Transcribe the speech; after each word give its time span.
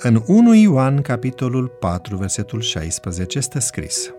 În 0.00 0.22
1 0.26 0.54
Ioan, 0.54 1.02
capitolul 1.02 1.66
4, 1.66 2.16
versetul 2.16 2.60
16, 2.60 3.38
este 3.38 3.58
scris 3.58 4.12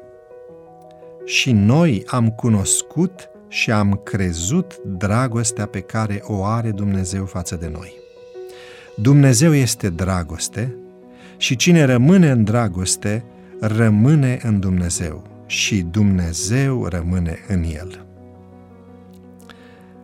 Și 1.26 1.52
noi 1.52 2.04
am 2.08 2.30
cunoscut 2.30 3.30
și 3.48 3.72
am 3.72 4.02
crezut 4.04 4.78
dragostea 4.98 5.66
pe 5.66 5.80
care 5.80 6.22
o 6.24 6.44
are 6.44 6.72
Dumnezeu 6.72 7.26
față 7.26 7.56
de 7.56 7.70
noi. 7.74 7.94
Dumnezeu 8.96 9.54
este 9.54 9.90
dragoste 9.90 10.76
și 11.38 11.56
cine 11.56 11.84
rămâne 11.84 12.30
în 12.30 12.44
dragoste, 12.44 13.24
rămâne 13.60 14.40
în 14.44 14.60
Dumnezeu 14.60 15.24
și 15.46 15.82
Dumnezeu 15.82 16.86
rămâne 16.86 17.38
în 17.48 17.64
el. 17.64 18.06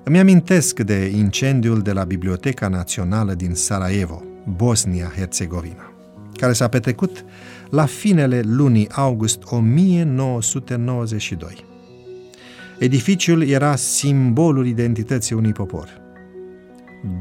Îmi 0.04 0.20
amintesc 0.20 0.80
de 0.80 1.12
incendiul 1.16 1.82
de 1.82 1.92
la 1.92 2.04
Biblioteca 2.04 2.68
Națională 2.68 3.34
din 3.34 3.54
Sarajevo, 3.54 4.24
Bosnia-Herzegovina, 4.46 5.94
care 6.34 6.54
s-a 6.54 6.68
petrecut 6.68 7.26
la 7.70 7.86
finele 7.86 8.42
lunii 8.46 8.90
august 8.92 9.44
1992. 9.46 11.66
Edificiul 12.80 13.48
era 13.48 13.76
simbolul 13.76 14.68
identității 14.68 15.36
unui 15.36 15.52
popor. 15.52 16.02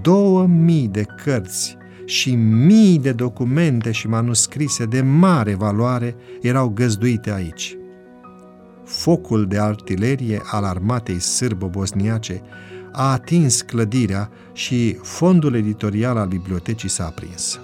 Două 0.03 0.47
mii 0.47 0.89
de 0.89 1.05
cărți 1.25 1.77
și 2.05 2.35
mii 2.35 2.99
de 2.99 3.13
documente 3.13 3.91
și 3.91 4.09
manuscrise 4.09 4.85
de 4.85 5.01
mare 5.01 5.55
valoare 5.55 6.17
erau 6.41 6.69
găzduite 6.69 7.33
aici. 7.33 7.77
Focul 8.85 9.47
de 9.47 9.59
artilerie 9.59 10.41
al 10.45 10.65
armatei 10.65 11.21
sârbo-bosniace 11.21 12.43
a 12.97 13.13
atins 13.13 13.63
clădirea 13.63 14.31
și 14.53 14.99
fondul 15.03 15.55
editorial 15.55 16.17
al 16.17 16.27
bibliotecii 16.27 16.89
s-a 16.89 17.07
aprins. 17.07 17.61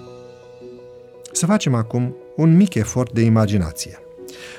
Să 1.31 1.45
facem 1.45 1.73
acum 1.73 2.15
un 2.35 2.55
mic 2.55 2.73
efort 2.73 3.11
de 3.11 3.21
imaginație 3.21 3.99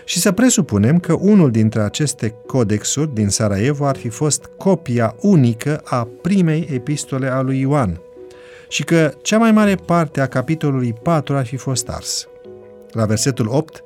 și 0.04 0.18
să 0.18 0.32
presupunem 0.32 0.98
că 0.98 1.12
unul 1.12 1.50
dintre 1.50 1.80
aceste 1.80 2.34
codexuri 2.46 3.14
din 3.14 3.28
Sarajevo 3.28 3.86
ar 3.86 3.96
fi 3.96 4.08
fost 4.08 4.50
copia 4.58 5.16
unică 5.20 5.80
a 5.84 6.08
primei 6.22 6.68
epistole 6.72 7.28
a 7.28 7.40
lui 7.40 7.60
Ioan 7.60 8.00
și 8.68 8.84
că 8.84 9.14
cea 9.22 9.38
mai 9.38 9.52
mare 9.52 9.74
parte 9.74 10.20
a 10.20 10.26
capitolului 10.26 10.94
4 11.02 11.36
ar 11.36 11.46
fi 11.46 11.56
fost 11.56 11.88
ars. 11.88 12.28
La 12.90 13.04
versetul 13.04 13.48
8, 13.48 13.84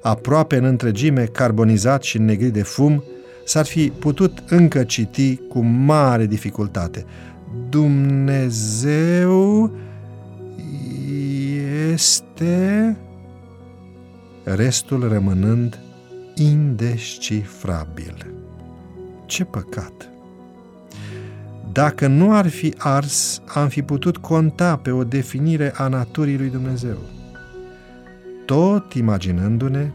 aproape 0.00 0.56
în 0.56 0.64
întregime 0.64 1.24
carbonizat 1.24 2.02
și 2.02 2.18
negrit 2.18 2.52
de 2.52 2.62
fum, 2.62 3.04
s-ar 3.44 3.64
fi 3.64 3.92
putut 3.98 4.42
încă 4.48 4.84
citi 4.84 5.36
cu 5.36 5.60
mare 5.60 6.26
dificultate. 6.26 7.04
Dumnezeu 7.68 9.70
este 11.92 12.96
restul 14.44 15.08
rămânând 15.08 15.78
indescifrabil. 16.34 18.26
Ce 19.26 19.44
păcat! 19.44 20.08
Dacă 21.72 22.06
nu 22.06 22.34
ar 22.34 22.48
fi 22.48 22.74
ars, 22.78 23.42
am 23.54 23.68
fi 23.68 23.82
putut 23.82 24.16
conta 24.16 24.76
pe 24.76 24.90
o 24.90 25.04
definire 25.04 25.72
a 25.76 25.88
naturii 25.88 26.38
lui 26.38 26.48
Dumnezeu. 26.48 26.96
Tot 28.46 28.92
imaginându-ne, 28.92 29.90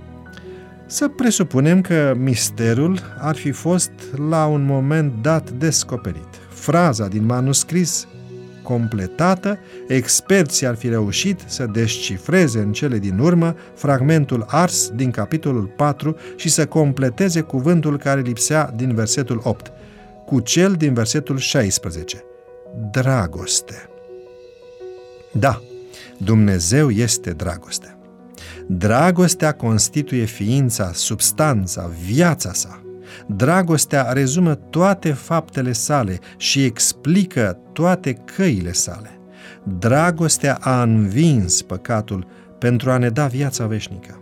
să 0.92 1.08
presupunem 1.08 1.82
că 1.82 2.14
misterul 2.18 3.00
ar 3.18 3.36
fi 3.36 3.52
fost 3.52 3.92
la 4.30 4.46
un 4.46 4.66
moment 4.66 5.14
dat 5.22 5.50
descoperit. 5.52 6.28
Fraza 6.50 7.08
din 7.08 7.26
manuscris 7.26 8.08
completată, 8.64 9.60
experții 9.88 10.68
ar 10.68 10.76
fi 10.76 10.90
reușit 10.90 11.44
să 11.46 11.66
descifreze 11.66 12.60
în 12.60 12.72
cele 12.72 12.98
din 12.98 13.20
urmă 13.20 13.56
fragmentul 13.76 14.46
ars 14.48 14.90
din 14.96 15.12
capitolul 15.12 15.66
4 15.66 16.16
și 16.36 16.50
să 16.50 16.66
completeze 16.66 17.42
cuvântul 17.42 17.98
care 17.98 18.22
lipsea 18.22 18.74
din 18.76 18.96
versetul 18.96 19.42
8, 19.44 19.72
cu 20.26 20.40
cel 20.40 20.74
din 20.74 20.94
versetul 20.94 21.38
16. 21.38 22.24
Dragoste. 22.92 23.90
Da, 25.32 25.62
Dumnezeu 26.18 26.90
este 26.90 27.32
dragoste. 27.32 27.99
Dragostea 28.72 29.52
constituie 29.52 30.26
ființa, 30.26 30.92
substanța, 30.94 31.92
viața 32.06 32.54
sa. 32.54 32.82
Dragostea 33.28 34.12
rezumă 34.12 34.56
toate 34.56 35.12
faptele 35.12 35.72
sale 35.72 36.20
și 36.38 36.64
explică 36.64 37.60
toate 37.74 38.14
căile 38.14 38.72
sale. 38.72 39.20
Dragostea 39.64 40.58
a 40.62 40.82
învins 40.82 41.62
păcatul 41.62 42.28
pentru 42.60 42.92
a 42.92 42.98
ne 42.98 43.10
da 43.10 43.28
viața 43.28 43.68
veșnică. 43.68 44.22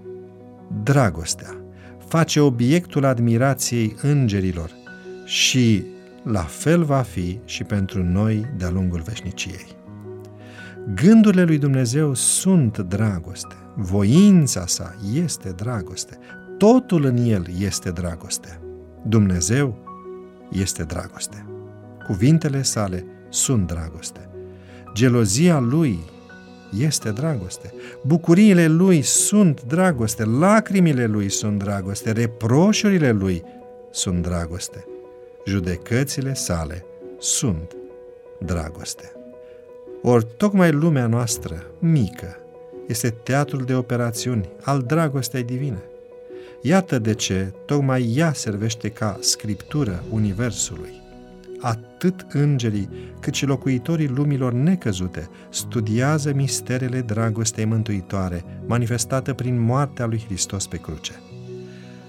Dragostea 0.84 1.62
face 2.08 2.40
obiectul 2.40 3.06
admirației 3.06 3.96
îngerilor 4.02 4.72
și 5.25 5.85
la 6.24 6.44
fel 6.44 6.84
va 6.84 7.02
fi 7.02 7.40
și 7.46 7.64
pentru 7.64 8.03
noi 8.03 8.46
de-a 8.58 8.69
lungul 8.69 9.02
veșniciei. 9.02 9.68
Gândurile 10.95 11.43
lui 11.43 11.57
Dumnezeu 11.57 12.13
sunt 12.13 12.77
dragoste, 12.77 13.55
voința 13.75 14.65
sa 14.65 14.95
este 15.13 15.49
dragoste, 15.49 16.17
totul 16.57 17.05
în 17.05 17.17
el 17.17 17.45
este 17.59 17.91
dragoste. 17.91 18.59
Dumnezeu 19.07 19.77
este 20.51 20.83
dragoste. 20.83 21.45
Cuvintele 22.05 22.61
sale 22.61 23.05
sunt 23.29 23.67
dragoste. 23.67 24.29
Gelozia 24.93 25.59
lui 25.59 25.99
este 26.79 27.11
dragoste. 27.11 27.73
Bucuriile 28.05 28.67
lui 28.67 29.01
sunt 29.01 29.63
dragoste. 29.63 30.25
Lacrimile 30.25 31.05
lui 31.05 31.29
sunt 31.29 31.63
dragoste. 31.63 32.11
Reproșurile 32.11 33.11
lui 33.11 33.43
sunt 33.91 34.21
dragoste. 34.21 34.85
Judecățile 35.45 36.33
sale 36.33 36.85
sunt 37.19 37.75
dragoste. 38.39 39.16
Ori 40.02 40.28
tocmai 40.38 40.72
lumea 40.72 41.08
noastră, 41.08 41.63
mică, 41.80 42.38
este 42.88 43.09
teatrul 43.09 43.63
de 43.63 43.75
operațiuni 43.75 44.50
al 44.62 44.81
dragostei 44.81 45.44
divine. 45.44 45.81
Iată 46.62 47.00
de 47.00 47.13
ce 47.13 47.53
tocmai 47.66 48.13
ea 48.16 48.34
servește 48.34 48.90
ca 48.90 49.18
scriptură 49.22 50.03
Universului. 50.12 51.02
Atât 51.59 52.25
îngerii 52.31 52.90
cât 53.19 53.34
și 53.34 53.46
locuitorii 53.46 54.08
lumilor 54.08 54.53
necăzute 54.53 55.30
studiază 55.50 56.34
misterele 56.34 57.02
dragostei 57.02 57.66
mântuitoare 57.66 58.44
manifestată 58.66 59.34
prin 59.34 59.59
moartea 59.59 60.06
lui 60.06 60.24
Hristos 60.25 60.68
pe 60.68 60.78
cruce. 60.78 61.22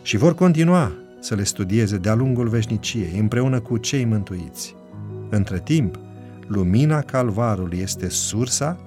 Și 0.02 0.16
vor 0.16 0.34
continua 0.34 0.92
să 1.20 1.34
le 1.34 1.42
studieze 1.42 1.96
de-a 1.96 2.14
lungul 2.14 2.48
veșniciei 2.48 3.18
împreună 3.18 3.60
cu 3.60 3.76
cei 3.76 4.04
mântuiți. 4.04 4.74
Între 5.30 5.60
timp, 5.60 5.98
lumina 6.48 7.00
calvarului 7.00 7.78
este 7.78 8.08
sursa 8.08 8.78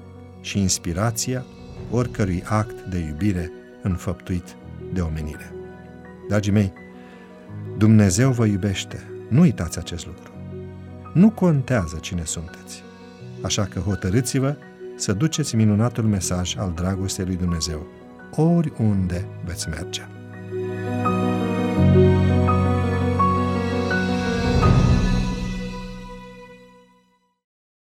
și 0.42 0.60
inspirația 0.60 1.46
oricărui 1.92 2.44
act 2.46 2.82
de 2.90 2.98
iubire 2.98 3.52
înfăptuit 3.82 4.56
de 4.94 5.02
omenire. 5.02 5.54
Dragii 6.28 6.52
mei, 6.52 6.74
Dumnezeu 7.78 8.32
vă 8.32 8.46
iubește. 8.46 9.10
Nu 9.30 9.40
uitați 9.42 9.78
acest 9.78 10.06
lucru. 10.06 10.32
Nu 11.14 11.30
contează 11.30 11.98
cine 12.02 12.24
sunteți. 12.24 12.84
Așa 13.42 13.66
că 13.66 13.80
hotărâți-vă 13.80 14.56
să 14.96 15.14
duceți 15.14 15.56
minunatul 15.56 16.04
mesaj 16.04 16.58
al 16.58 16.72
dragostei 16.76 17.26
lui 17.26 17.36
Dumnezeu 17.36 17.88
oriunde 18.36 19.26
veți 19.46 19.70
merge. 19.70 20.02
thank 20.02 20.16
you 20.16 20.21